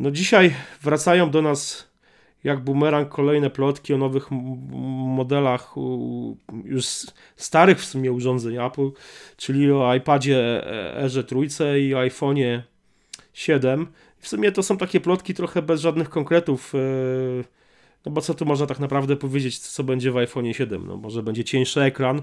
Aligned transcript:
No 0.00 0.10
dzisiaj 0.10 0.54
wracają 0.82 1.30
do 1.30 1.42
nas 1.42 1.90
jak 2.44 2.60
bumerang 2.60 3.08
kolejne 3.08 3.50
plotki 3.50 3.94
o 3.94 3.98
nowych 3.98 4.30
modelach 5.16 5.74
już 6.64 6.84
starych 7.36 7.78
w 7.78 7.84
sumie 7.84 8.12
urządzeń 8.12 8.56
Apple, 8.56 8.90
czyli 9.36 9.72
o 9.72 9.94
iPadzie 9.94 10.62
Airze 10.96 11.24
trójce 11.24 11.80
i 11.80 11.94
iPhone'ie 11.94 12.60
7. 13.32 13.86
W 14.18 14.28
sumie 14.28 14.52
to 14.52 14.62
są 14.62 14.76
takie 14.76 15.00
plotki 15.00 15.34
trochę 15.34 15.62
bez 15.62 15.80
żadnych 15.80 16.10
konkretów. 16.10 16.74
E, 16.74 16.78
no 18.06 18.12
bo 18.12 18.20
co 18.20 18.34
tu 18.34 18.44
można 18.44 18.66
tak 18.66 18.80
naprawdę 18.80 19.16
powiedzieć, 19.16 19.58
co 19.58 19.84
będzie 19.84 20.10
w 20.10 20.16
iPhone 20.16 20.52
7? 20.52 20.86
No 20.86 20.96
może 20.96 21.22
będzie 21.22 21.44
cieńszy 21.44 21.82
ekran, 21.82 22.22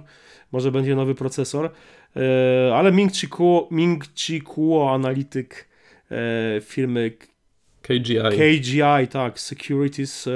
może 0.51 0.71
będzie 0.71 0.95
nowy 0.95 1.15
procesor, 1.15 1.71
e, 2.15 2.75
ale 2.75 2.91
Ming 2.91 3.13
Chi 3.13 3.27
Kuo, 3.27 3.67
Ming 3.71 4.05
Chi 4.15 4.41
Kuo 4.41 4.93
analityk 4.93 5.69
e, 6.11 6.61
firmy 6.61 7.11
KGI. 7.87 8.17
KGI, 8.37 9.07
tak, 9.09 9.39
Securities 9.39 10.29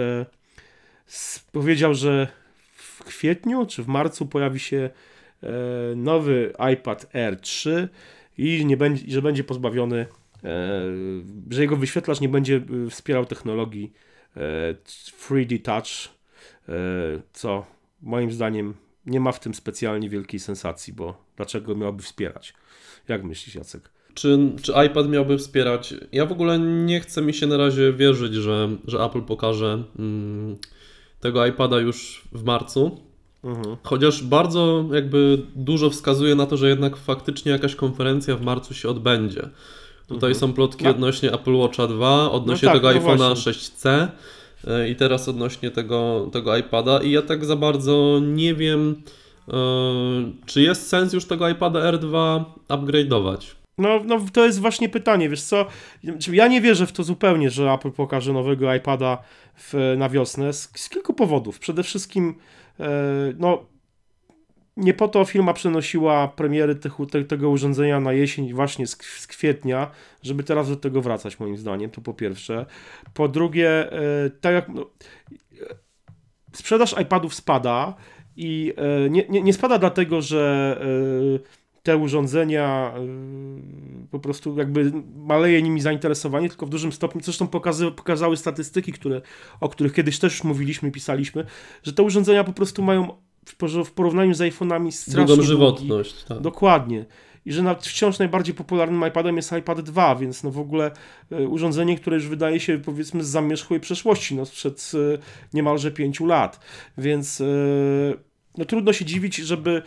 powiedział, 1.51 1.93
że 1.93 2.27
w 2.75 3.03
kwietniu 3.03 3.65
czy 3.65 3.83
w 3.83 3.87
marcu 3.87 4.25
pojawi 4.25 4.59
się 4.59 4.89
nowy 5.95 6.53
iPad 6.73 7.15
Air 7.15 7.39
3 7.39 7.89
i 8.37 8.65
nie 8.65 8.77
będzie, 8.77 9.11
że 9.11 9.21
będzie 9.21 9.43
pozbawiony 9.43 10.05
E, 10.43 10.81
że 11.49 11.61
jego 11.61 11.75
wyświetlacz 11.75 12.21
nie 12.21 12.29
będzie 12.29 12.55
e, 12.55 12.89
wspierał 12.89 13.25
technologii 13.25 13.93
3D 15.29 15.55
e, 15.55 15.59
Touch, 15.59 16.15
co 17.33 17.65
moim 18.01 18.31
zdaniem 18.31 18.73
nie 19.05 19.19
ma 19.19 19.31
w 19.31 19.39
tym 19.39 19.53
specjalnie 19.53 20.09
wielkiej 20.09 20.39
sensacji, 20.39 20.93
bo 20.93 21.25
dlaczego 21.35 21.75
miałby 21.75 22.03
wspierać? 22.03 22.53
Jak 23.07 23.23
myślisz, 23.23 23.55
Jacek? 23.55 23.89
Czy, 24.13 24.39
czy 24.61 24.73
iPad 24.87 25.09
miałby 25.09 25.37
wspierać? 25.37 25.93
Ja 26.11 26.25
w 26.25 26.31
ogóle 26.31 26.59
nie 26.59 26.99
chcę 26.99 27.21
mi 27.21 27.33
się 27.33 27.47
na 27.47 27.57
razie 27.57 27.93
wierzyć, 27.93 28.33
że, 28.33 28.69
że 28.87 29.03
Apple 29.03 29.21
pokaże 29.21 29.83
mm, 29.99 30.57
tego 31.19 31.45
iPada 31.45 31.79
już 31.79 32.21
w 32.31 32.43
marcu. 32.43 32.97
Mhm. 33.43 33.77
Chociaż 33.83 34.23
bardzo 34.23 34.85
jakby 34.93 35.41
dużo 35.55 35.89
wskazuje 35.89 36.35
na 36.35 36.45
to, 36.45 36.57
że 36.57 36.69
jednak 36.69 36.97
faktycznie 36.97 37.51
jakaś 37.51 37.75
konferencja 37.75 38.35
w 38.35 38.41
marcu 38.41 38.73
się 38.73 38.89
odbędzie. 38.89 39.49
Tutaj 40.07 40.31
mhm. 40.31 40.35
są 40.35 40.53
plotki 40.53 40.83
no. 40.83 40.89
odnośnie 40.89 41.33
Apple 41.33 41.55
Watcha 41.55 41.87
2, 41.87 42.31
odnośnie 42.31 42.65
no 42.65 42.73
tak, 42.73 42.81
tego 42.81 42.93
no 42.93 42.99
iPhone'a 42.99 43.33
6C 43.33 44.07
e, 44.67 44.89
i 44.89 44.95
teraz 44.95 45.29
odnośnie 45.29 45.71
tego, 45.71 46.29
tego 46.31 46.57
iPada. 46.57 46.99
I 46.99 47.11
ja 47.11 47.21
tak 47.21 47.45
za 47.45 47.55
bardzo 47.55 48.19
nie 48.23 48.55
wiem, 48.55 49.01
e, 49.47 49.53
czy 50.45 50.61
jest 50.61 50.87
sens 50.87 51.13
już 51.13 51.25
tego 51.25 51.49
iPada 51.49 51.91
R2 51.91 52.43
upgrade'ować. 52.69 53.60
No, 53.81 54.01
no 54.05 54.19
to 54.33 54.45
jest 54.45 54.59
właśnie 54.59 54.89
pytanie, 54.89 55.29
wiesz 55.29 55.43
co, 55.43 55.65
ja 56.31 56.47
nie 56.47 56.61
wierzę 56.61 56.87
w 56.87 56.91
to 56.91 57.03
zupełnie, 57.03 57.49
że 57.49 57.71
Apple 57.71 57.91
pokaże 57.91 58.33
nowego 58.33 58.75
iPada 58.75 59.17
w, 59.55 59.95
na 59.97 60.09
wiosnę 60.09 60.53
z, 60.53 60.71
z 60.75 60.89
kilku 60.89 61.13
powodów. 61.13 61.59
Przede 61.59 61.83
wszystkim, 61.83 62.35
e, 62.79 62.89
no 63.37 63.65
nie 64.77 64.93
po 64.93 65.07
to 65.07 65.25
firma 65.25 65.53
przenosiła 65.53 66.27
premiery 66.27 66.75
tych, 66.75 66.93
te, 67.11 67.23
tego 67.23 67.49
urządzenia 67.49 67.99
na 67.99 68.13
jesień 68.13 68.53
właśnie 68.53 68.87
z, 68.87 68.97
z, 69.01 69.27
kwietnia, 69.27 69.91
żeby 70.23 70.43
teraz 70.43 70.69
do 70.69 70.75
tego 70.75 71.01
wracać 71.01 71.39
moim 71.39 71.57
zdaniem, 71.57 71.89
to 71.89 72.01
po 72.01 72.13
pierwsze. 72.13 72.65
Po 73.13 73.27
drugie, 73.27 73.91
e, 73.91 74.29
tak 74.41 74.53
jak 74.53 74.69
no, 74.69 74.85
sprzedaż 76.53 76.95
iPadów 77.01 77.33
spada 77.33 77.93
i 78.35 78.73
e, 78.77 79.09
nie, 79.09 79.25
nie, 79.29 79.41
nie, 79.41 79.53
spada 79.53 79.77
dlatego, 79.77 80.21
że 80.21 80.81
te 81.83 81.97
urządzenia 81.97 82.93
e, 82.95 84.07
po 84.11 84.19
prostu 84.19 84.57
jakby 84.57 84.91
maleje 85.15 85.61
nimi 85.61 85.81
zainteresowanie, 85.81 86.49
tylko 86.49 86.65
w 86.65 86.69
dużym 86.69 86.91
stopniu, 86.91 87.21
zresztą 87.23 87.47
pokazy, 87.47 87.91
pokazały 87.91 88.37
statystyki, 88.37 88.91
które, 88.91 89.21
o 89.59 89.69
których 89.69 89.93
kiedyś 89.93 90.19
też 90.19 90.43
mówiliśmy, 90.43 90.91
pisaliśmy, 90.91 91.45
że 91.83 91.93
te 91.93 92.03
urządzenia 92.03 92.43
po 92.43 92.53
prostu 92.53 92.83
mają 92.83 93.17
w 93.85 93.91
porównaniu 93.91 94.33
z 94.33 94.39
iPhone'ami 94.39 94.91
strasznie 94.91 95.25
Długą 95.25 95.43
żywotność. 95.43 96.23
Tak. 96.23 96.39
Dokładnie. 96.39 97.05
I 97.45 97.53
że 97.53 97.63
nawet 97.63 97.85
wciąż 97.85 98.19
najbardziej 98.19 98.55
popularnym 98.55 99.07
iPadem 99.07 99.35
jest 99.35 99.51
iPad 99.51 99.81
2, 99.81 100.15
więc 100.15 100.43
no 100.43 100.51
w 100.51 100.59
ogóle 100.59 100.91
y, 101.31 101.47
urządzenie, 101.47 101.97
które 101.97 102.15
już 102.15 102.27
wydaje 102.27 102.59
się 102.59 102.79
powiedzmy 102.79 103.23
z 103.23 103.27
zamierzchłej 103.27 103.79
przeszłości, 103.79 104.35
no 104.35 104.45
sprzed 104.45 104.91
y, 104.93 105.19
niemalże 105.53 105.91
pięciu 105.91 106.25
lat. 106.25 106.59
Więc 106.97 107.41
y, 107.41 108.13
no 108.57 108.65
trudno 108.65 108.93
się 108.93 109.05
dziwić, 109.05 109.35
żeby 109.35 109.81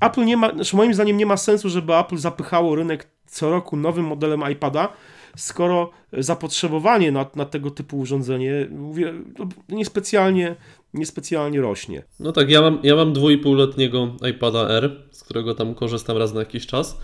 Apple 0.00 0.24
nie 0.24 0.36
ma, 0.36 0.54
znaczy 0.54 0.76
moim 0.76 0.94
zdaniem 0.94 1.16
nie 1.16 1.26
ma 1.26 1.36
sensu, 1.36 1.68
żeby 1.68 1.94
Apple 1.94 2.16
zapychało 2.16 2.74
rynek 2.74 3.08
co 3.26 3.50
roku 3.50 3.76
nowym 3.76 4.04
modelem 4.04 4.42
iPada, 4.52 4.92
skoro 5.36 5.90
zapotrzebowanie 6.12 7.12
na, 7.12 7.26
na 7.34 7.44
tego 7.44 7.70
typu 7.70 7.98
urządzenie 7.98 8.66
mówię, 8.70 9.14
no, 9.38 9.48
niespecjalnie, 9.68 10.56
niespecjalnie 10.94 11.60
rośnie. 11.60 12.02
No 12.20 12.32
tak, 12.32 12.50
ja 12.50 12.60
mam, 12.60 12.78
ja 12.82 12.96
mam 12.96 13.12
dwójpółletniego 13.12 14.16
iPada 14.30 14.68
R, 14.68 15.02
z 15.10 15.24
którego 15.24 15.54
tam 15.54 15.74
korzystam 15.74 16.16
raz 16.16 16.34
na 16.34 16.40
jakiś 16.40 16.66
czas. 16.66 16.98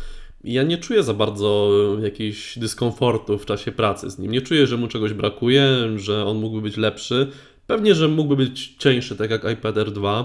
Ja 0.45 0.63
nie 0.63 0.79
czuję 0.79 1.03
za 1.03 1.15
bardzo 1.15 1.71
jakichś 2.03 2.59
dyskomfortu 2.59 3.39
w 3.39 3.47
czasie 3.47 3.73
pracy 3.73 4.11
z 4.11 4.19
nim. 4.19 4.33
Nie 4.33 4.41
czuję, 4.41 4.67
że 4.67 4.77
mu 4.77 4.89
czegoś 4.89 5.13
brakuje, 5.13 5.69
że 5.97 6.27
on 6.27 6.37
mógłby 6.37 6.63
być 6.63 6.77
lepszy. 6.77 7.31
Pewnie, 7.67 7.95
że 7.95 8.09
mógłby 8.09 8.37
być 8.37 8.75
cieńszy, 8.79 9.17
tak 9.17 9.31
jak 9.31 9.51
iPad 9.53 9.77
R2 9.77 10.25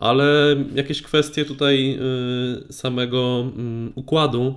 ale 0.00 0.56
jakieś 0.74 1.02
kwestie 1.02 1.44
tutaj 1.44 1.98
y, 2.68 2.72
samego 2.72 3.40
mm, 3.40 3.92
układu, 3.94 4.54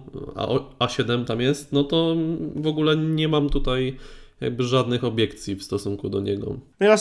a 0.79 0.85
A7 0.85 1.25
tam 1.25 1.41
jest, 1.41 1.71
no 1.71 1.83
to 1.83 2.15
w 2.55 2.67
ogóle 2.67 2.97
nie 2.97 3.27
mam 3.27 3.49
tutaj 3.49 3.97
jakby 4.41 4.63
żadnych 4.63 5.03
obiekcji 5.03 5.55
w 5.55 5.63
stosunku 5.63 6.09
do 6.09 6.19
niego. 6.19 6.55
No 6.79 6.87
ja, 6.87 6.95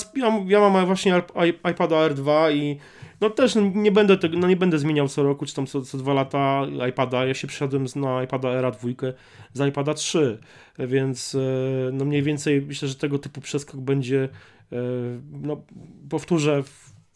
ja 0.47 0.71
mam 0.71 0.87
właśnie 0.87 1.23
iPada 1.71 2.09
R2 2.09 2.57
i 2.57 2.77
no 3.21 3.31
też 3.31 3.57
nie 3.75 3.93
będę, 3.93 4.17
tego, 4.17 4.39
no 4.39 4.49
nie 4.49 4.57
będę 4.57 4.79
zmieniał 4.79 5.09
co 5.09 5.23
roku, 5.23 5.47
czy 5.47 5.55
tam 5.55 5.67
co, 5.67 5.83
co 5.83 5.99
dwa 5.99 6.13
lata 6.13 6.67
iPada. 6.89 7.27
Ja 7.27 7.35
się 7.35 7.47
przyszedłem 7.47 7.87
na 7.97 8.23
iPada 8.23 8.49
Era 8.49 8.71
2 8.71 8.89
z 9.53 9.69
iPada 9.69 9.95
3, 9.95 10.39
więc 10.79 11.35
e, 11.35 11.39
no 11.93 12.05
mniej 12.05 12.23
więcej 12.23 12.63
myślę, 12.63 12.89
że 12.89 12.95
tego 12.95 13.19
typu 13.19 13.41
przeskok 13.41 13.81
będzie, 13.81 14.29
e, 14.73 14.77
no 15.31 15.63
powtórzę, 16.11 16.63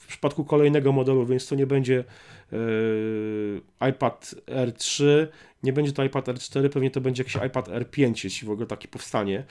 przypadku 0.06 0.44
kolejnego 0.44 0.93
modelu, 0.93 1.27
więc 1.27 1.49
to 1.49 1.55
nie 1.55 1.67
będzie 1.67 2.05
yy, 2.53 3.61
iPad 3.91 4.34
R3, 4.47 5.27
nie 5.62 5.72
będzie 5.72 5.93
to 5.93 6.05
iPad 6.05 6.28
R4, 6.28 6.69
pewnie 6.69 6.91
to 6.91 7.00
będzie 7.00 7.22
jakiś 7.22 7.37
iPad 7.47 7.69
R5, 7.69 8.25
jeśli 8.25 8.49
w 8.49 8.50
ogóle 8.50 8.66
taki 8.66 8.89
powstanie. 8.89 9.45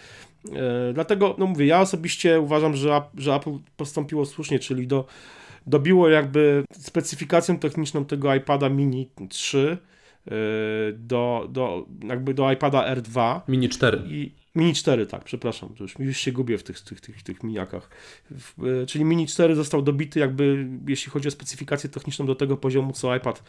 Yy, 0.46 0.54
dlatego, 0.94 1.36
no 1.38 1.46
mówię, 1.46 1.66
ja 1.66 1.82
osobiście 1.82 2.40
uważam, 2.40 2.76
że, 2.76 3.02
że 3.18 3.36
Apple 3.36 3.58
postąpiło 3.78 4.26
słusznie, 4.26 4.60
czyli 4.60 4.88
do, 4.88 5.06
dobiło 5.68 6.10
jakby 6.10 6.64
specyfikacją 6.72 7.60
techniczną 7.60 8.06
tego 8.06 8.36
iPada 8.36 8.70
mini 8.70 9.10
3 9.30 9.78
yy, 10.26 10.34
do, 10.94 11.48
do, 11.50 11.86
jakby 12.04 12.34
do 12.34 12.52
iPada 12.52 12.96
R2. 12.96 13.42
Mini 13.48 13.70
4. 13.70 14.02
I, 14.08 14.45
Mini 14.56 14.74
4, 14.74 15.06
tak, 15.06 15.24
przepraszam, 15.24 15.70
już, 15.80 16.00
już 16.00 16.18
się 16.18 16.32
gubię 16.32 16.58
w 16.58 16.64
tych, 16.64 16.82
tych, 16.82 17.02
tych, 17.02 17.24
tych 17.24 17.44
miniakach. 17.44 17.90
W, 18.32 18.66
e, 18.84 18.86
czyli 18.86 19.06
Mini 19.06 19.28
4 19.28 19.56
został 19.56 19.82
dobity 19.82 20.20
jakby, 20.20 20.68
jeśli 20.88 21.12
chodzi 21.12 21.28
o 21.28 21.32
specyfikację 21.32 21.90
techniczną 21.90 22.26
do 22.26 22.36
tego 22.36 22.58
poziomu 22.58 22.94
co 22.94 23.16
iPad, 23.16 23.44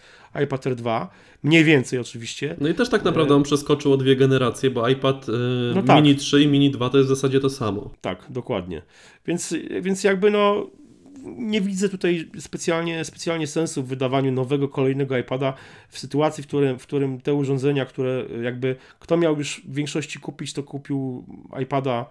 iPad 0.44 0.66
R2. 0.66 1.06
Mniej 1.42 1.64
więcej 1.64 1.98
oczywiście. 1.98 2.56
No 2.60 2.68
i 2.68 2.74
też 2.74 2.88
tak 2.88 3.04
naprawdę 3.04 3.34
on 3.34 3.42
przeskoczył 3.42 3.92
o 3.92 3.96
dwie 3.96 4.16
generacje, 4.16 4.70
bo 4.70 4.88
iPad 4.88 5.26
e, 5.28 5.32
no 5.74 5.94
Mini 5.94 6.14
tak. 6.14 6.20
3 6.20 6.42
i 6.42 6.48
Mini 6.48 6.70
2 6.70 6.90
to 6.90 6.98
jest 6.98 7.10
w 7.10 7.14
zasadzie 7.14 7.40
to 7.40 7.50
samo. 7.50 7.90
Tak, 8.00 8.26
dokładnie. 8.30 8.82
Więc, 9.26 9.54
więc 9.80 10.04
jakby 10.04 10.30
no 10.30 10.70
nie 11.24 11.60
widzę 11.60 11.88
tutaj 11.88 12.30
specjalnie, 12.38 13.04
specjalnie 13.04 13.46
sensu 13.46 13.82
w 13.82 13.86
wydawaniu 13.86 14.32
nowego, 14.32 14.68
kolejnego 14.68 15.18
iPada 15.18 15.54
w 15.88 15.98
sytuacji, 15.98 16.42
w 16.42 16.46
którym, 16.46 16.78
w 16.78 16.82
którym 16.82 17.20
te 17.20 17.34
urządzenia, 17.34 17.86
które 17.86 18.24
jakby 18.42 18.76
kto 18.98 19.16
miał 19.16 19.38
już 19.38 19.62
w 19.68 19.74
większości 19.74 20.20
kupić, 20.20 20.52
to 20.52 20.62
kupił 20.62 21.24
iPada 21.62 22.06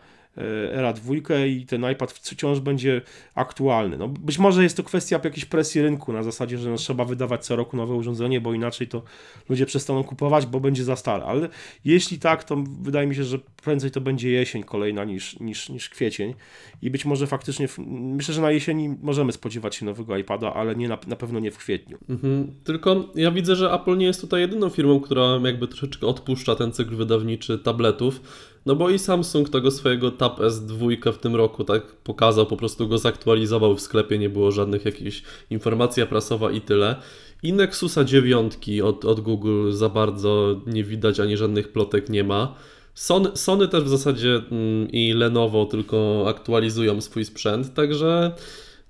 Era 0.71 0.93
2 0.93 1.13
i 1.47 1.65
ten 1.65 1.91
iPad 1.91 2.11
wciąż 2.11 2.59
będzie 2.59 3.01
aktualny. 3.35 3.97
No, 3.97 4.07
być 4.07 4.39
może 4.39 4.63
jest 4.63 4.77
to 4.77 4.83
kwestia 4.83 5.19
jakiejś 5.23 5.45
presji 5.45 5.81
rynku 5.81 6.13
na 6.13 6.23
zasadzie, 6.23 6.57
że 6.57 6.69
no, 6.69 6.77
trzeba 6.77 7.05
wydawać 7.05 7.45
co 7.45 7.55
roku 7.55 7.77
nowe 7.77 7.93
urządzenie, 7.93 8.41
bo 8.41 8.53
inaczej 8.53 8.87
to 8.87 9.03
ludzie 9.49 9.65
przestaną 9.65 10.03
kupować, 10.03 10.45
bo 10.45 10.59
będzie 10.59 10.83
za 10.83 10.95
stare. 10.95 11.23
Ale 11.23 11.49
jeśli 11.85 12.19
tak, 12.19 12.43
to 12.43 12.63
wydaje 12.81 13.07
mi 13.07 13.15
się, 13.15 13.23
że 13.23 13.39
prędzej 13.63 13.91
to 13.91 14.01
będzie 14.01 14.31
jesień 14.31 14.63
kolejna 14.63 15.03
niż, 15.03 15.39
niż, 15.39 15.69
niż 15.69 15.89
kwiecień 15.89 16.33
i 16.81 16.91
być 16.91 17.05
może 17.05 17.27
faktycznie, 17.27 17.67
myślę, 17.87 18.33
że 18.33 18.41
na 18.41 18.51
jesieni 18.51 18.95
możemy 19.01 19.31
spodziewać 19.31 19.75
się 19.75 19.85
nowego 19.85 20.17
iPada, 20.17 20.53
ale 20.53 20.75
nie 20.75 20.87
na, 20.87 20.97
na 21.07 21.15
pewno 21.15 21.39
nie 21.39 21.51
w 21.51 21.57
kwietniu. 21.57 21.97
Mhm. 22.09 22.51
Tylko 22.63 23.09
ja 23.15 23.31
widzę, 23.31 23.55
że 23.55 23.73
Apple 23.73 23.97
nie 23.97 24.05
jest 24.05 24.21
tutaj 24.21 24.41
jedyną 24.41 24.69
firmą, 24.69 24.99
która 24.99 25.39
jakby 25.45 25.67
troszeczkę 25.67 26.07
odpuszcza 26.07 26.55
ten 26.55 26.71
cykl 26.71 26.95
wydawniczy 26.95 27.59
tabletów. 27.59 28.21
No 28.65 28.75
bo 28.75 28.89
i 28.89 28.99
Samsung 28.99 29.49
tego 29.49 29.71
swojego 29.71 30.11
Tab 30.11 30.39
S2 30.39 31.11
w 31.11 31.17
tym 31.17 31.35
roku 31.35 31.63
tak 31.63 31.85
pokazał, 31.85 32.45
po 32.45 32.57
prostu 32.57 32.87
go 32.87 32.97
zaktualizował 32.97 33.75
w 33.75 33.81
sklepie, 33.81 34.17
nie 34.17 34.29
było 34.29 34.51
żadnych 34.51 34.85
jakichś 34.85 35.23
informacji 35.49 36.05
prasowa 36.05 36.51
i 36.51 36.61
tyle. 36.61 36.95
I 37.43 37.53
Nexusa 37.53 38.03
9 38.03 38.53
od, 38.83 39.05
od 39.05 39.19
Google 39.19 39.71
za 39.71 39.89
bardzo 39.89 40.61
nie 40.67 40.83
widać, 40.83 41.19
ani 41.19 41.37
żadnych 41.37 41.71
plotek 41.71 42.09
nie 42.09 42.23
ma. 42.23 42.55
Sony, 42.93 43.29
Sony 43.33 43.67
też 43.67 43.83
w 43.83 43.89
zasadzie 43.89 44.41
mm, 44.51 44.91
i 44.91 45.13
Lenovo 45.13 45.65
tylko 45.65 46.25
aktualizują 46.27 47.01
swój 47.01 47.25
sprzęt, 47.25 47.73
także 47.73 48.31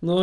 no 0.01 0.19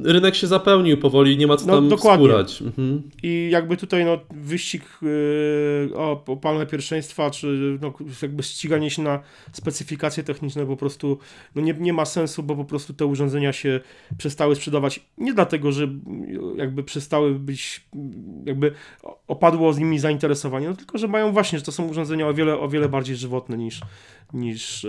rynek 0.00 0.34
się 0.34 0.46
zapełnił 0.46 0.98
powoli, 0.98 1.38
nie 1.38 1.46
ma 1.46 1.56
co 1.56 1.66
no, 1.66 1.74
tam 1.74 1.88
dokładnie. 1.88 2.26
Mhm. 2.66 3.02
I 3.22 3.48
jakby 3.52 3.76
tutaj 3.76 4.04
no, 4.04 4.20
wyścig 4.30 4.82
yy, 5.02 5.90
o, 5.94 6.24
o 6.26 6.36
palmę 6.36 6.66
pierwszeństwa, 6.66 7.30
czy 7.30 7.78
no, 7.80 7.92
jakby 8.22 8.42
ściganie 8.42 8.90
się 8.90 9.02
na 9.02 9.20
specyfikacje 9.52 10.22
techniczne 10.22 10.66
po 10.66 10.76
prostu 10.76 11.18
no, 11.54 11.62
nie, 11.62 11.74
nie 11.80 11.92
ma 11.92 12.04
sensu, 12.04 12.42
bo 12.42 12.56
po 12.56 12.64
prostu 12.64 12.94
te 12.94 13.06
urządzenia 13.06 13.52
się 13.52 13.80
przestały 14.18 14.56
sprzedawać 14.56 15.00
nie 15.18 15.34
dlatego, 15.34 15.72
że 15.72 15.88
jakby 16.56 16.82
przestały 16.82 17.34
być, 17.34 17.86
jakby 18.44 18.72
opadło 19.26 19.72
z 19.72 19.78
nimi 19.78 19.98
zainteresowanie, 19.98 20.68
no 20.68 20.76
tylko, 20.76 20.98
że 20.98 21.08
mają 21.08 21.32
właśnie, 21.32 21.58
że 21.58 21.64
to 21.64 21.72
są 21.72 21.88
urządzenia 21.88 22.28
o 22.28 22.34
wiele, 22.34 22.58
o 22.58 22.68
wiele 22.68 22.88
bardziej 22.88 23.16
żywotne 23.16 23.58
niż, 23.58 23.80
niż 24.32 24.84
e, 24.84 24.88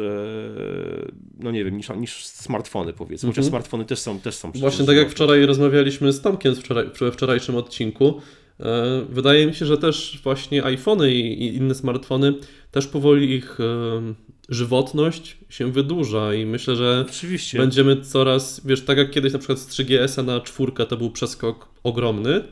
no 1.39 1.51
nie 1.51 1.65
wiem, 1.65 1.77
niż, 1.77 1.89
niż 1.89 2.25
smartfony 2.25 2.93
powiedzmy, 2.93 3.29
chociaż 3.29 3.45
mhm. 3.45 3.51
smartfony 3.51 3.85
też 3.85 3.99
są, 3.99 4.19
też 4.19 4.35
są 4.35 4.51
Właśnie 4.51 4.85
tak 4.85 4.96
jak 4.97 5.09
wczoraj 5.09 5.45
rozmawialiśmy 5.45 6.13
z 6.13 6.21
Tomkiem 6.21 6.55
wczoraj, 6.55 6.85
w 6.85 7.13
wczorajszym 7.13 7.55
odcinku, 7.55 8.21
e, 8.59 9.05
wydaje 9.09 9.47
mi 9.47 9.53
się, 9.53 9.65
że 9.65 9.77
też 9.77 10.19
właśnie 10.23 10.63
iPhony 10.63 11.13
i 11.13 11.55
inne 11.55 11.75
smartfony 11.75 12.33
też 12.71 12.87
powoli 12.87 13.31
ich 13.31 13.59
e, 13.59 14.13
żywotność 14.49 15.37
się 15.49 15.71
wydłuża 15.71 16.33
i 16.33 16.45
myślę, 16.45 16.75
że 16.75 17.05
Oczywiście. 17.09 17.57
będziemy 17.57 18.01
coraz, 18.01 18.61
wiesz, 18.65 18.81
tak 18.81 18.97
jak 18.97 19.11
kiedyś 19.11 19.33
na 19.33 19.39
przykład 19.39 19.59
z 19.59 19.69
3GS 19.69 20.25
na 20.25 20.39
czwórkę 20.39 20.85
to 20.85 20.97
był 20.97 21.11
przeskok 21.11 21.67
ogromny, 21.83 22.43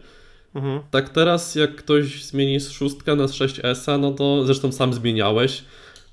mhm. 0.56 0.81
tak 0.91 1.09
teraz 1.09 1.56
jak 1.56 1.75
ktoś 1.75 2.24
zmieni 2.24 2.59
z 2.59 2.71
szóstka 2.71 3.15
na 3.15 3.25
6S, 3.25 4.00
no 4.00 4.12
to 4.12 4.45
zresztą 4.45 4.71
sam 4.71 4.94
zmieniałeś, 4.94 5.63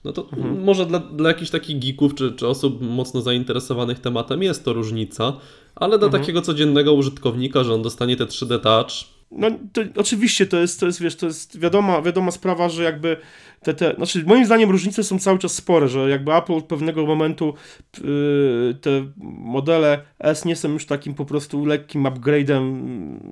no 0.05 0.13
to 0.13 0.29
mhm. 0.33 0.65
może 0.65 0.87
dla, 0.87 0.99
dla 0.99 1.29
jakichś 1.29 1.51
takich 1.51 1.79
geeków 1.79 2.15
czy, 2.15 2.33
czy 2.33 2.49
osób 2.49 2.81
mocno 2.81 3.21
zainteresowanych 3.21 3.99
tematem 3.99 4.43
jest 4.43 4.65
to 4.65 4.73
różnica, 4.73 5.33
ale 5.75 5.99
dla 5.99 6.07
mhm. 6.07 6.23
takiego 6.23 6.43
codziennego 6.43 6.93
użytkownika, 6.93 7.65
że 7.65 7.75
on 7.75 7.83
dostanie 7.83 8.17
te 8.17 8.25
3D 8.25 8.61
Touch. 8.61 9.12
No 9.37 9.51
to 9.73 9.83
oczywiście 9.97 10.47
to 10.47 10.57
jest, 10.57 10.81
to 10.81 10.87
jest, 10.87 11.01
wiesz, 11.01 11.17
to 11.17 11.27
jest 11.27 11.59
wiadoma, 11.59 12.03
wiadoma 12.03 12.31
sprawa, 12.31 12.69
że 12.69 12.83
jakby 12.83 13.17
te, 13.63 13.75
te, 13.75 13.95
znaczy 13.95 14.25
moim 14.27 14.47
zdaniem 14.47 14.71
różnice 14.71 15.05
są 15.05 15.19
cały 15.19 15.39
czas 15.39 15.55
spore, 15.55 15.89
że 15.89 16.11
jakby 16.11 16.35
Apple 16.35 16.53
od 16.53 16.65
pewnego 16.65 17.07
momentu 17.07 17.55
yy, 17.99 18.77
te 18.81 19.07
modele 19.19 20.03
S 20.19 20.45
nie 20.45 20.57
są 20.57 20.73
już 20.73 20.87
takim 20.87 21.15
po 21.15 21.25
prostu 21.25 21.65
lekkim 21.65 22.03
upgrade'em 22.03 22.81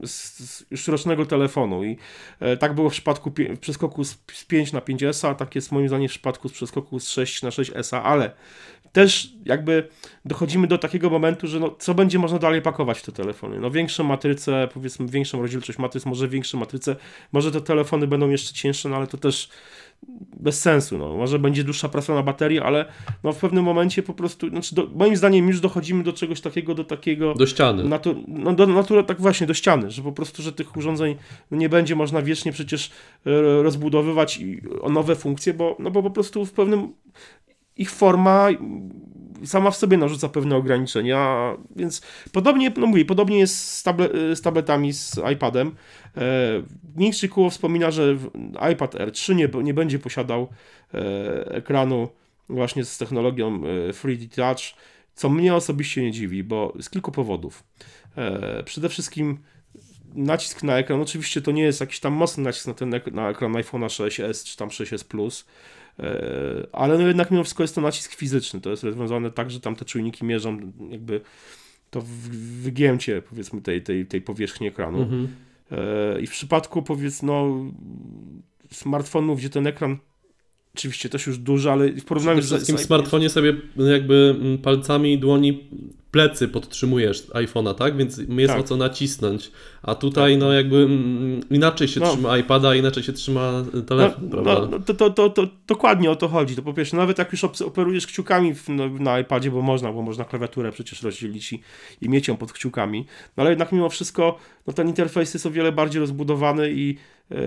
z, 0.06 0.38
z 0.50 0.66
już 0.70 0.88
rocznego 0.88 1.26
telefonu 1.26 1.84
i 1.84 1.96
yy, 2.40 2.56
tak 2.56 2.74
było 2.74 2.90
w 2.90 2.92
przypadku 2.92 3.32
w 3.54 3.58
przeskoku 3.58 4.04
z, 4.04 4.18
z 4.32 4.44
5 4.44 4.72
na 4.72 4.80
5S, 4.80 5.28
a 5.28 5.34
tak 5.34 5.54
jest 5.54 5.72
moim 5.72 5.88
zdaniem 5.88 6.08
w 6.08 6.12
przypadku 6.12 6.48
z 6.48 6.52
przeskoku 6.52 7.00
z 7.00 7.08
6 7.08 7.42
na 7.42 7.50
6S, 7.50 7.96
ale 7.96 8.30
też 8.92 9.32
jakby 9.44 9.88
dochodzimy 10.24 10.66
do 10.66 10.78
takiego 10.78 11.10
momentu, 11.10 11.46
że 11.46 11.60
no, 11.60 11.76
co 11.78 11.94
będzie 11.94 12.18
można 12.18 12.38
dalej 12.38 12.62
pakować 12.62 12.98
w 12.98 13.02
te 13.02 13.12
telefony? 13.12 13.60
No 13.60 13.70
większą 13.70 14.04
matrycę, 14.04 14.68
powiedzmy 14.74 15.06
większą 15.06 15.42
rozdzielczość 15.42 15.78
matryc, 15.78 16.06
może 16.06 16.28
większe 16.28 16.56
matryce, 16.56 16.96
może 17.32 17.52
te 17.52 17.60
telefony 17.60 18.06
będą 18.06 18.28
jeszcze 18.28 18.54
cięższe, 18.54 18.88
no 18.88 18.96
ale 18.96 19.06
to 19.06 19.18
też 19.18 19.48
bez 20.36 20.60
sensu. 20.60 20.98
No. 20.98 21.16
Może 21.16 21.38
będzie 21.38 21.64
dłuższa 21.64 21.88
praca 21.88 22.14
na 22.14 22.22
baterii, 22.22 22.60
ale 22.60 22.84
no, 23.24 23.32
w 23.32 23.38
pewnym 23.38 23.64
momencie 23.64 24.02
po 24.02 24.14
prostu, 24.14 24.48
znaczy 24.48 24.74
do, 24.74 24.86
moim 24.94 25.16
zdaniem 25.16 25.48
już 25.48 25.60
dochodzimy 25.60 26.04
do 26.04 26.12
czegoś 26.12 26.40
takiego, 26.40 26.74
do 26.74 26.84
takiego... 26.84 27.34
Do 27.34 27.46
ściany. 27.46 27.84
Natu, 27.84 28.24
no, 28.28 28.52
do 28.52 28.66
natury, 28.66 29.04
tak 29.04 29.20
właśnie, 29.20 29.46
do 29.46 29.54
ściany, 29.54 29.90
że 29.90 30.02
po 30.02 30.12
prostu, 30.12 30.42
że 30.42 30.52
tych 30.52 30.76
urządzeń 30.76 31.16
nie 31.50 31.68
będzie 31.68 31.96
można 31.96 32.22
wiecznie 32.22 32.52
przecież 32.52 32.90
e, 33.26 33.62
rozbudowywać 33.62 34.38
i, 34.38 34.62
o 34.80 34.88
nowe 34.88 35.16
funkcje, 35.16 35.54
bo, 35.54 35.76
no 35.78 35.90
bo 35.90 36.02
po 36.02 36.10
prostu 36.10 36.46
w 36.46 36.52
pewnym 36.52 36.92
ich 37.76 37.90
forma 37.90 38.48
sama 39.44 39.70
w 39.70 39.76
sobie 39.76 39.96
narzuca 39.96 40.28
pewne 40.28 40.56
ograniczenia, 40.56 41.52
więc 41.76 42.02
podobnie, 42.32 42.72
no 42.76 42.86
mówię, 42.86 43.04
podobnie 43.04 43.38
jest 43.38 43.74
z, 43.74 43.82
table, 43.82 44.36
z 44.36 44.40
tabletami, 44.40 44.92
z 44.92 45.20
iPadem. 45.32 45.74
E, 46.16 47.28
Kuło 47.28 47.50
wspomina, 47.50 47.90
że 47.90 48.16
iPad 48.72 48.94
R3 48.94 49.34
nie, 49.34 49.48
nie 49.62 49.74
będzie 49.74 49.98
posiadał 49.98 50.48
e, 50.94 50.98
ekranu 51.54 52.08
właśnie 52.48 52.84
z 52.84 52.98
technologią 52.98 53.54
e, 53.54 53.92
3D 53.92 54.34
Touch, 54.36 54.80
co 55.14 55.28
mnie 55.28 55.54
osobiście 55.54 56.02
nie 56.02 56.12
dziwi, 56.12 56.44
bo 56.44 56.72
z 56.80 56.90
kilku 56.90 57.12
powodów. 57.12 57.64
E, 58.16 58.62
przede 58.62 58.88
wszystkim 58.88 59.38
nacisk 60.14 60.62
na 60.62 60.78
ekran, 60.78 61.00
oczywiście 61.00 61.42
to 61.42 61.50
nie 61.50 61.62
jest 61.62 61.80
jakiś 61.80 62.00
tam 62.00 62.12
mocny 62.12 62.44
nacisk 62.44 62.66
na 62.66 62.74
ten 62.74 62.94
ek 62.94 63.06
na 63.12 63.30
ekran 63.30 63.52
iPhone'a 63.52 63.86
6s 63.86 64.44
czy 64.44 64.56
tam 64.56 64.68
6s 64.68 65.04
Plus, 65.04 65.44
E, 66.02 66.66
ale 66.72 66.98
no 66.98 67.06
jednak 67.06 67.30
mimo 67.30 67.44
wszystko 67.44 67.62
jest 67.62 67.74
to 67.74 67.80
nacisk 67.80 68.14
fizyczny, 68.14 68.60
to 68.60 68.70
jest 68.70 68.84
rozwiązane 68.84 69.30
tak, 69.30 69.50
że 69.50 69.60
tam 69.60 69.76
te 69.76 69.84
czujniki 69.84 70.24
mierzą 70.24 70.72
jakby 70.90 71.20
to 71.90 72.02
wygięcie 72.62 73.22
powiedzmy 73.22 73.60
tej, 73.60 73.82
tej, 73.82 74.06
tej 74.06 74.22
powierzchni 74.22 74.66
ekranu. 74.66 75.02
Mhm. 75.02 75.28
E, 75.70 76.20
I 76.20 76.26
w 76.26 76.30
przypadku 76.30 76.82
powiedzmy 76.82 77.26
no, 77.26 77.64
smartfonów, 78.70 79.38
gdzie 79.38 79.50
ten 79.50 79.66
ekran 79.66 79.98
oczywiście 80.74 81.08
też 81.08 81.26
już 81.26 81.38
duży, 81.38 81.70
ale 81.70 81.92
w 81.92 82.04
porównaniu 82.04 82.42
z... 82.42 82.52
W 82.52 82.66
tym 82.66 82.78
smartfonie 82.78 83.30
sobie 83.30 83.56
jakby 83.76 84.36
palcami 84.62 85.18
dłoni 85.18 85.68
plecy 86.10 86.48
podtrzymujesz 86.48 87.28
iPhone'a, 87.28 87.74
tak? 87.74 87.96
Więc 87.96 88.18
jest 88.18 88.52
tak. 88.52 88.60
o 88.60 88.62
co 88.62 88.76
nacisnąć. 88.76 89.50
A 89.82 89.94
tutaj 89.94 90.32
tak. 90.32 90.40
no 90.40 90.52
jakby 90.52 90.76
mm, 90.76 91.40
inaczej 91.50 91.88
się 91.88 92.00
no. 92.00 92.12
trzyma 92.12 92.38
iPada, 92.38 92.74
inaczej 92.74 93.02
się 93.02 93.12
trzyma 93.12 93.64
telefon, 93.86 94.28
no, 94.30 94.42
no, 94.42 94.68
no 94.70 94.78
to, 94.78 94.94
to, 94.94 95.10
to, 95.10 95.30
to, 95.30 95.48
dokładnie 95.66 96.10
o 96.10 96.16
to 96.16 96.28
chodzi. 96.28 96.56
To 96.56 96.62
po 96.62 96.74
pierwsze, 96.74 96.96
nawet 96.96 97.18
jak 97.18 97.32
już 97.32 97.44
operujesz 97.44 98.06
kciukami 98.06 98.54
w, 98.54 98.68
no, 98.68 98.88
na 98.88 99.20
iPadzie, 99.20 99.50
bo 99.50 99.62
można, 99.62 99.92
bo 99.92 100.02
można 100.02 100.24
klawiaturę 100.24 100.72
przecież 100.72 101.02
rozdzielić 101.02 101.52
i, 101.52 101.62
i 102.00 102.08
mieć 102.08 102.28
ją 102.28 102.36
pod 102.36 102.52
kciukami, 102.52 103.06
no 103.36 103.40
ale 103.40 103.50
jednak 103.50 103.72
mimo 103.72 103.88
wszystko 103.88 104.38
no, 104.66 104.72
ten 104.72 104.88
interfejs 104.88 105.34
jest 105.34 105.46
o 105.46 105.50
wiele 105.50 105.72
bardziej 105.72 106.00
rozbudowany 106.00 106.72
i 106.72 106.96
yy, 107.30 107.38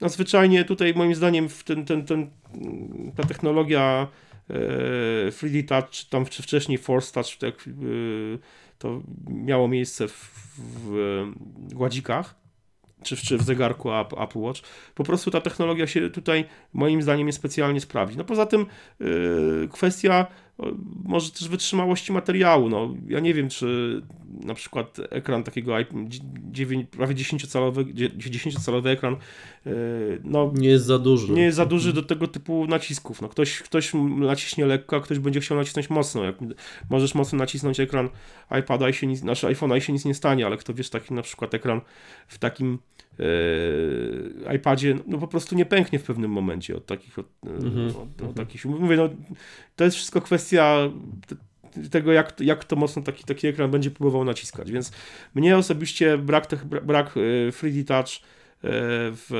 no, 0.00 0.08
zwyczajnie 0.08 0.64
tutaj 0.64 0.94
moim 0.94 1.14
zdaniem 1.14 1.48
ten, 1.64 1.84
ten, 1.84 2.06
ten, 2.06 2.30
ta 3.16 3.22
technologia 3.22 4.08
3D 5.28 5.58
e, 5.58 5.62
Touch, 5.62 5.90
czy 5.90 6.10
tam 6.10 6.26
wcześniej 6.26 6.78
Force 6.78 7.12
Touch, 7.12 7.36
tak, 7.38 7.68
e, 7.68 7.70
to 8.78 9.02
miało 9.28 9.68
miejsce 9.68 10.08
w, 10.08 10.30
w 10.58 11.74
gładzikach, 11.74 12.40
czy 13.02 13.16
czy 13.16 13.38
w 13.38 13.42
zegarku 13.42 13.92
Apple 13.94 14.38
Watch. 14.38 14.60
Po 14.94 15.04
prostu 15.04 15.30
ta 15.30 15.40
technologia 15.40 15.86
się 15.86 16.10
tutaj 16.10 16.44
moim 16.72 17.02
zdaniem 17.02 17.26
nie 17.26 17.32
specjalnie 17.32 17.80
sprawdzi. 17.80 18.18
No 18.18 18.24
poza 18.24 18.46
tym 18.46 18.66
yy, 19.00 19.68
kwestia 19.72 20.26
może 21.04 21.30
też 21.30 21.48
wytrzymałości 21.48 22.12
materiału. 22.12 22.68
No, 22.68 22.94
ja 23.08 23.20
nie 23.20 23.34
wiem, 23.34 23.48
czy 23.48 24.02
na 24.44 24.54
przykład 24.54 24.96
ekran 25.10 25.42
takiego 25.44 25.74
9, 26.50 26.86
prawie 26.90 27.14
10-calowy, 27.14 27.94
10-calowy 28.18 28.88
ekran 28.88 29.16
e, 29.66 29.70
no, 30.24 30.52
nie 30.54 30.68
jest 30.68 30.84
za 30.84 30.98
duży. 30.98 31.32
Nie 31.32 31.42
jest 31.42 31.56
za 31.56 31.66
duży 31.66 31.92
do 31.92 32.02
tego 32.02 32.26
typu 32.26 32.66
nacisków. 32.66 33.22
No, 33.22 33.28
ktoś, 33.28 33.58
ktoś 33.58 33.92
naciśnie 34.16 34.66
lekko, 34.66 34.96
a 34.96 35.00
ktoś 35.00 35.18
będzie 35.18 35.40
chciał 35.40 35.58
nacisnąć 35.58 35.90
mocno. 35.90 36.24
Jak 36.24 36.36
możesz 36.90 37.14
mocno 37.14 37.38
nacisnąć 37.38 37.80
ekran 37.80 38.08
iPada 38.60 38.88
i 38.88 38.92
się 38.92 39.06
nic, 39.06 39.22
nasz 39.22 39.44
iPhone'a 39.44 39.78
i 39.78 39.80
się 39.80 39.92
nic 39.92 40.04
nie 40.04 40.14
stanie, 40.14 40.46
ale 40.46 40.56
kto 40.56 40.74
wiesz, 40.74 40.90
taki 40.90 41.14
na 41.14 41.22
przykład 41.22 41.54
ekran 41.54 41.80
w 42.28 42.38
takim 42.38 42.78
iPadzie 44.56 44.96
no 45.06 45.18
po 45.18 45.28
prostu 45.28 45.54
nie 45.54 45.66
pęknie 45.66 45.98
w 45.98 46.02
pewnym 46.02 46.30
momencie 46.30 46.76
od 46.76 46.86
takich 46.86 47.18
od, 47.18 47.26
mm-hmm. 47.44 47.88
od, 47.88 47.96
od 47.96 48.20
mhm. 48.20 48.34
takich 48.34 48.64
mówię, 48.64 48.96
no, 48.96 49.08
to 49.76 49.84
jest 49.84 49.96
wszystko 49.96 50.20
kwestia 50.20 50.90
tego, 51.90 52.12
jak, 52.12 52.40
jak 52.40 52.64
to 52.64 52.76
mocno 52.76 53.02
taki, 53.02 53.24
taki 53.24 53.46
ekran 53.46 53.70
będzie 53.70 53.90
próbował 53.90 54.24
naciskać. 54.24 54.72
Więc 54.72 54.92
mnie 55.34 55.56
osobiście 55.56 56.18
brak, 56.18 56.46
tych, 56.46 56.64
brak 56.64 57.14
3D 57.50 57.80
e, 57.80 57.84
Touch 57.84 58.08
e, 58.08 58.18
w 59.12 59.30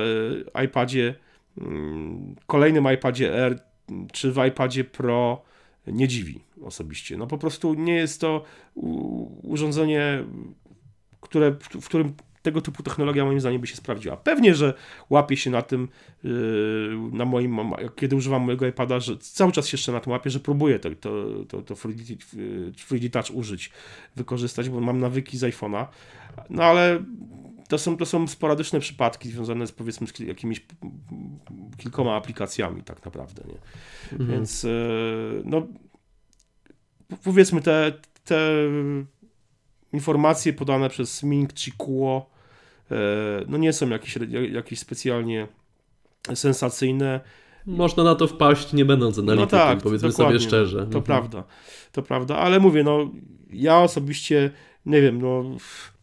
iPadzie, 0.65 1.15
mm, 1.57 2.35
kolejnym 2.47 2.93
iPadzie 2.93 3.33
R 3.33 3.59
czy 4.11 4.31
w 4.31 4.45
iPadzie 4.47 4.83
Pro 4.83 5.41
nie 5.87 6.07
dziwi 6.07 6.43
osobiście. 6.63 7.17
No 7.17 7.27
po 7.27 7.37
prostu 7.37 7.73
nie 7.73 7.95
jest 7.95 8.21
to 8.21 8.43
urządzenie, 9.43 10.23
które, 11.21 11.55
w 11.81 11.85
którym 11.85 12.13
tego 12.41 12.61
typu 12.61 12.83
technologia 12.83 13.25
moim 13.25 13.39
zdaniem 13.39 13.61
by 13.61 13.67
się 13.67 13.75
sprawdziła. 13.75 14.17
Pewnie, 14.17 14.55
że 14.55 14.73
łapie 15.09 15.37
się 15.37 15.49
na 15.49 15.61
tym, 15.61 15.87
yy, 16.23 16.31
na 17.11 17.25
moim, 17.25 17.59
kiedy 17.95 18.15
używam 18.15 18.41
mojego 18.41 18.67
iPada, 18.67 18.99
że 18.99 19.17
cały 19.17 19.51
czas 19.51 19.67
się 19.67 19.75
jeszcze 19.75 19.91
na 19.91 19.99
tym 19.99 20.11
łapię, 20.11 20.29
że 20.29 20.39
próbuję 20.39 20.79
to, 20.79 20.89
to, 20.95 21.25
to, 21.47 21.61
to 21.61 21.73
3D, 21.75 22.17
3D 22.73 23.09
Touch 23.09 23.37
użyć, 23.37 23.71
wykorzystać, 24.15 24.69
bo 24.69 24.81
mam 24.81 24.99
nawyki 24.99 25.37
z 25.37 25.41
iPhone'a, 25.41 25.85
no 26.49 26.63
ale 26.63 27.03
to 27.67 27.77
są, 27.77 27.97
to 27.97 28.05
są 28.05 28.27
sporadyczne 28.27 28.79
przypadki 28.79 29.29
związane 29.29 29.67
z 29.67 29.71
powiedzmy 29.71 30.07
z 30.07 30.19
jakimiś 30.19 30.65
kilkoma 31.77 32.15
aplikacjami 32.15 32.83
tak 32.83 33.05
naprawdę, 33.05 33.43
nie? 33.47 33.57
Mhm. 34.11 34.29
Więc 34.29 34.63
yy, 34.63 35.41
no 35.45 35.67
powiedzmy 37.23 37.61
te, 37.61 37.93
te 38.25 38.39
informacje 39.93 40.53
podane 40.53 40.89
przez 40.89 41.23
Ming 41.23 41.53
Chi 41.53 41.71
Kuo 41.71 42.29
e, 42.91 42.95
no 43.47 43.57
nie 43.57 43.73
są 43.73 43.89
jakieś, 43.89 44.17
jakieś 44.51 44.79
specjalnie 44.79 45.47
sensacyjne. 46.33 47.19
Można 47.65 48.03
na 48.03 48.15
to 48.15 48.27
wpaść, 48.27 48.73
nie 48.73 48.85
będąc 48.85 49.19
analitykiem, 49.19 49.59
no 49.59 49.65
tak, 49.65 49.79
powiedzmy 49.79 50.11
sobie 50.11 50.39
szczerze. 50.39 50.77
To 50.77 50.83
mhm. 50.83 51.03
prawda, 51.03 51.43
to 51.91 52.01
prawda, 52.01 52.37
ale 52.37 52.59
mówię, 52.59 52.83
no 52.83 53.11
ja 53.53 53.79
osobiście, 53.79 54.51
nie 54.85 55.01
wiem, 55.01 55.21
no 55.21 55.43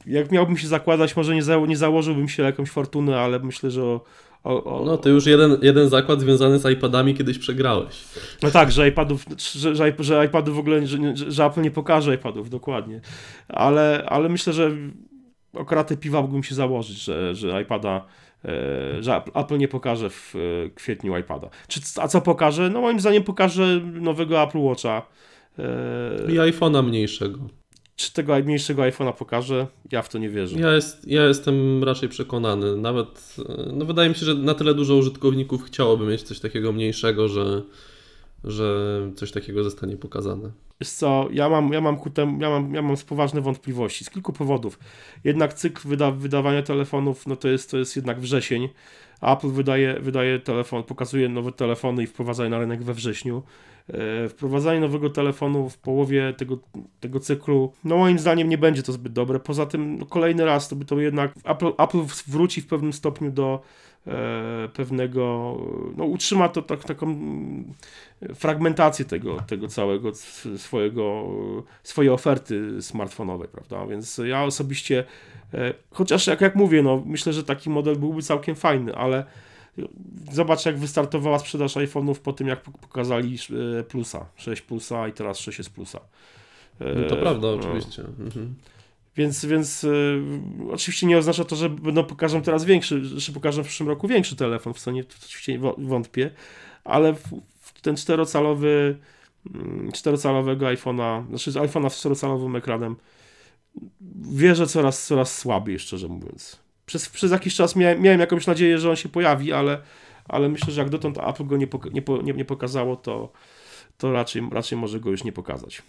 jak 0.06 0.32
miałbym 0.32 0.56
się 0.56 0.68
zakładać, 0.68 1.16
może 1.16 1.34
nie, 1.34 1.42
za, 1.42 1.56
nie 1.56 1.76
założyłbym 1.76 2.28
się 2.28 2.42
jakąś 2.42 2.70
fortunę, 2.70 3.20
ale 3.20 3.38
myślę, 3.38 3.70
że 3.70 3.84
o, 3.84 4.00
o, 4.44 4.64
o... 4.64 4.84
No 4.84 4.96
to 4.96 5.08
już 5.08 5.26
jeden, 5.26 5.56
jeden 5.62 5.88
zakład 5.88 6.20
związany 6.20 6.58
z 6.58 6.70
iPadami 6.70 7.14
kiedyś 7.14 7.38
przegrałeś. 7.38 8.04
No 8.42 8.50
tak, 8.50 8.72
że 8.72 8.88
iPadów, 8.88 9.24
że, 9.54 9.76
że, 9.76 9.94
że 9.98 10.24
iPadów 10.24 10.56
w 10.56 10.58
ogóle, 10.58 10.86
że, 10.86 10.98
że 11.16 11.44
Apple 11.44 11.62
nie 11.62 11.70
pokaże 11.70 12.14
iPadów, 12.14 12.50
dokładnie. 12.50 13.00
Ale, 13.48 14.04
ale 14.08 14.28
myślę, 14.28 14.52
że 14.52 14.70
o 15.52 15.64
kraty 15.64 15.96
piwa 15.96 16.22
mógłbym 16.22 16.42
się 16.42 16.54
założyć, 16.54 17.04
że, 17.04 17.34
że 17.34 17.62
iPada 17.62 18.06
e, 18.44 19.02
że 19.02 19.22
Apple 19.34 19.58
nie 19.58 19.68
pokaże 19.68 20.10
w 20.10 20.34
e, 20.34 20.70
kwietniu 20.70 21.18
iPada. 21.18 21.50
Czy, 21.68 21.80
a 21.96 22.08
co 22.08 22.20
pokaże? 22.20 22.70
No 22.70 22.80
moim 22.80 23.00
zdaniem 23.00 23.22
pokaże 23.22 23.80
nowego 23.84 24.42
Apple 24.42 24.58
Watcha. 24.58 25.02
E, 25.58 26.32
I 26.32 26.36
iPhone'a 26.36 26.84
mniejszego. 26.84 27.38
Czy 27.98 28.12
tego 28.12 28.38
mniejszego 28.38 28.82
iPhone'a 28.82 29.12
pokaże? 29.12 29.66
Ja 29.92 30.02
w 30.02 30.08
to 30.08 30.18
nie 30.18 30.30
wierzę. 30.30 30.60
Ja, 30.60 30.72
jest, 30.72 31.08
ja 31.08 31.24
jestem 31.24 31.84
raczej 31.84 32.08
przekonany. 32.08 32.76
Nawet, 32.76 33.36
no 33.72 33.84
wydaje 33.84 34.08
mi 34.08 34.14
się, 34.14 34.26
że 34.26 34.34
na 34.34 34.54
tyle 34.54 34.74
dużo 34.74 34.94
użytkowników 34.94 35.64
chciałoby 35.64 36.06
mieć 36.06 36.22
coś 36.22 36.40
takiego 36.40 36.72
mniejszego, 36.72 37.28
że, 37.28 37.62
że 38.44 38.98
coś 39.16 39.32
takiego 39.32 39.64
zostanie 39.64 39.96
pokazane. 39.96 40.50
Wiesz 40.80 40.90
co, 40.90 41.28
ja 41.32 41.48
mam, 41.48 41.72
ja 41.72 41.80
mam, 41.80 41.96
ku 41.96 42.10
temu, 42.10 42.42
ja 42.42 42.50
mam, 42.50 42.74
ja 42.74 42.82
mam 42.82 42.96
poważne 43.08 43.40
wątpliwości 43.40 44.04
z 44.04 44.10
kilku 44.10 44.32
powodów. 44.32 44.78
Jednak 45.24 45.54
cykl 45.54 45.88
wyda, 45.88 46.10
wydawania 46.10 46.62
telefonów, 46.62 47.26
no 47.26 47.36
to 47.36 47.48
jest, 47.48 47.70
to 47.70 47.78
jest 47.78 47.96
jednak 47.96 48.20
wrzesień. 48.20 48.68
Apple 49.20 49.48
wydaje, 49.48 50.00
wydaje 50.00 50.38
telefon, 50.38 50.82
pokazuje 50.82 51.28
nowe 51.28 51.52
telefony 51.52 52.02
i 52.02 52.06
wprowadza 52.06 52.48
na 52.48 52.58
rynek 52.58 52.82
we 52.82 52.94
wrześniu. 52.94 53.42
E, 53.88 54.28
wprowadzanie 54.28 54.80
nowego 54.80 55.10
telefonu 55.10 55.68
w 55.68 55.78
połowie 55.78 56.34
tego, 56.36 56.58
tego 57.00 57.20
cyklu, 57.20 57.72
no 57.84 57.96
moim 57.96 58.18
zdaniem 58.18 58.48
nie 58.48 58.58
będzie 58.58 58.82
to 58.82 58.92
zbyt 58.92 59.12
dobre. 59.12 59.40
Poza 59.40 59.66
tym 59.66 59.98
no 59.98 60.06
kolejny 60.06 60.44
raz 60.44 60.68
to 60.68 60.76
by 60.76 60.84
to 60.84 61.00
jednak 61.00 61.32
Apple, 61.44 61.72
Apple 61.78 62.02
wróci 62.26 62.60
w 62.60 62.66
pewnym 62.66 62.92
stopniu 62.92 63.30
do 63.30 63.60
pewnego, 64.72 65.56
no 65.96 66.04
utrzyma 66.04 66.48
to 66.48 66.62
tak, 66.62 66.84
taką 66.84 67.18
fragmentację 68.34 69.04
tego, 69.04 69.40
tego 69.40 69.68
całego 69.68 70.12
swojego, 70.56 71.24
swojej 71.82 72.10
oferty 72.10 72.82
smartfonowej, 72.82 73.48
prawda? 73.48 73.86
Więc 73.86 74.20
ja 74.24 74.44
osobiście, 74.44 75.04
e, 75.54 75.74
chociaż 75.90 76.26
jak, 76.26 76.40
jak 76.40 76.56
mówię, 76.56 76.82
no 76.82 77.02
myślę, 77.06 77.32
że 77.32 77.44
taki 77.44 77.70
model 77.70 77.96
byłby 77.96 78.22
całkiem 78.22 78.54
fajny, 78.56 78.94
ale 78.94 79.24
Zobacz, 80.32 80.66
jak 80.66 80.78
wystartowała 80.78 81.38
sprzedaż 81.38 81.76
iPhone'ów 81.76 82.14
po 82.14 82.32
tym, 82.32 82.48
jak 82.48 82.60
pokazali 82.60 83.38
e, 83.78 83.82
plusa, 83.82 84.26
6 84.36 84.62
plusa 84.62 85.08
i 85.08 85.12
teraz 85.12 85.38
6 85.38 85.58
jest 85.58 85.70
plusa. 85.70 86.00
No 86.80 87.08
to 87.08 87.16
prawda, 87.16 87.48
no. 87.48 87.54
oczywiście. 87.54 88.02
Mhm. 88.02 88.54
Więc, 89.18 89.44
więc 89.44 89.84
y, 89.84 90.22
oczywiście 90.70 91.06
nie 91.06 91.18
oznacza 91.18 91.44
to, 91.44 91.56
że 91.56 91.68
będą 91.68 92.04
pokażą 92.04 92.42
teraz 92.42 92.64
większy, 92.64 93.04
że 93.04 93.32
pokażą 93.32 93.62
w 93.62 93.66
przyszłym 93.66 93.88
roku 93.88 94.08
większy 94.08 94.36
telefon, 94.36 94.74
w 94.74 94.78
co 94.78 94.90
nie 94.90 95.04
oczywiście 95.24 95.58
wątpię, 95.78 96.30
ale 96.84 97.14
w, 97.14 97.22
w 97.60 97.80
ten 97.80 97.96
czterocalowy 97.96 98.98
mm, 99.54 99.92
czterocalowego 99.92 100.66
iPhone'a, 100.66 101.28
znaczy 101.28 101.50
iPhone'a 101.50 101.90
z 101.90 101.96
czterocalowym 101.96 102.56
ekranem 102.56 102.96
wierzę 104.32 104.66
coraz, 104.66 105.06
coraz 105.06 105.38
słabiej, 105.38 105.78
szczerze 105.78 106.08
mówiąc 106.08 106.68
przez, 106.88 107.08
przez 107.08 107.30
jakiś 107.30 107.54
czas 107.54 107.76
miałem, 107.76 108.00
miałem 108.02 108.20
jakąś 108.20 108.46
nadzieję, 108.46 108.78
że 108.78 108.90
on 108.90 108.96
się 108.96 109.08
pojawi, 109.08 109.52
ale, 109.52 109.82
ale 110.28 110.48
myślę, 110.48 110.72
że 110.72 110.80
jak 110.80 110.90
dotąd 110.90 111.18
Apple 111.18 111.46
go 111.46 111.56
nie, 111.56 111.68
nie, 111.92 112.02
nie, 112.22 112.32
nie 112.32 112.44
pokazało, 112.44 112.96
to, 112.96 113.32
to 113.98 114.12
raczej, 114.12 114.42
raczej 114.52 114.78
może 114.78 115.00
go 115.00 115.10
już 115.10 115.24
nie 115.24 115.32
pokazać. 115.32 115.82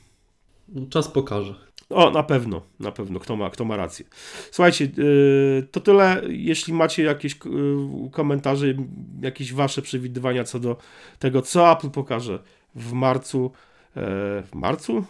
Czas 0.90 1.08
pokaże. 1.08 1.56
O, 1.90 2.12
na 2.12 2.24
pewno, 2.24 2.62
na 2.80 2.92
pewno, 2.92 3.20
kto 3.20 3.36
ma, 3.36 3.50
kto 3.50 3.66
ma 3.66 3.76
rację. 3.76 4.06
Słuchajcie, 4.52 4.92
yy, 4.98 5.68
to 5.72 5.80
tyle. 5.80 6.22
Jeśli 6.28 6.74
macie 6.74 7.04
jakieś 7.04 7.40
yy, 7.46 8.10
komentarze, 8.12 8.66
jakieś 9.22 9.54
wasze 9.54 9.82
przewidywania 9.82 10.44
co 10.44 10.60
do 10.60 10.78
tego, 11.20 11.42
co 11.42 11.72
Apple 11.72 11.90
pokaże 11.90 12.40
w 12.76 12.94
marcu, 12.94 13.52
yy, 13.96 14.02
w 14.42 14.50
marcu? 14.54 15.06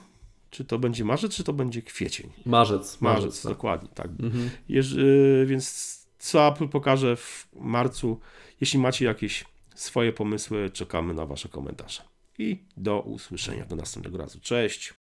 Czy 0.49 0.65
to 0.65 0.79
będzie 0.79 1.05
marzec, 1.05 1.35
czy 1.35 1.43
to 1.43 1.53
będzie 1.53 1.81
kwiecień? 1.81 2.29
Marzec. 2.45 3.01
Marzec, 3.01 3.23
marzec 3.23 3.41
tak. 3.41 3.51
dokładnie, 3.51 3.89
tak. 3.93 4.07
Mhm. 4.07 4.49
Jeż, 4.69 4.91
y, 4.91 5.45
więc 5.47 5.95
co 6.19 6.47
Apple 6.47 6.67
pokaże 6.67 7.15
w 7.15 7.47
marcu? 7.55 8.19
Jeśli 8.61 8.79
macie 8.79 9.05
jakieś 9.05 9.45
swoje 9.75 10.13
pomysły, 10.13 10.69
czekamy 10.69 11.13
na 11.13 11.25
Wasze 11.25 11.49
komentarze. 11.49 12.01
I 12.37 12.63
do 12.77 13.01
usłyszenia 13.01 13.65
do 13.65 13.75
następnego 13.75 14.17
razu. 14.17 14.39
Cześć. 14.41 14.98